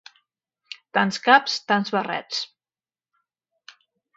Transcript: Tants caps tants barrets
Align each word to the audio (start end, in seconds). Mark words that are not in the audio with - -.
Tants 0.97 1.19
caps 1.27 1.59
tants 1.73 1.93
barrets 1.97 2.41